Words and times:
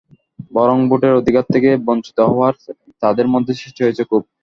বরং 0.53 0.77
ভোটের 0.89 1.13
অধিকার 1.19 1.45
থেকে 1.53 1.69
বঞ্চিত 1.87 2.17
হওয়ায় 2.29 2.57
তাঁদের 3.03 3.27
মধ্যে 3.33 3.53
সৃষ্টি 3.59 3.81
হয়েছে 3.83 4.03
ক্ষোভ। 4.05 4.23